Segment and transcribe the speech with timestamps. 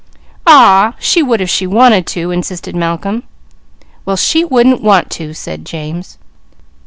[0.97, 3.21] She would if she wanted to!" insisted Malcolm.
[4.03, 6.17] "Well she wouldn't want to!" said James.